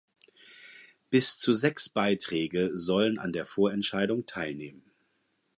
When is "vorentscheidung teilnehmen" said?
3.45-4.83